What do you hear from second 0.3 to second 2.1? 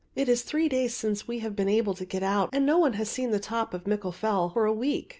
three days since we have been able to